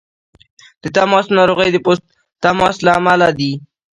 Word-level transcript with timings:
د 0.81 0.83
تماس 0.97 1.25
ناروغۍ 1.37 1.69
د 1.73 1.77
پوست 1.85 2.03
تماس 2.43 2.75
له 2.85 2.91
امله 2.99 3.27
دي. 3.39 3.51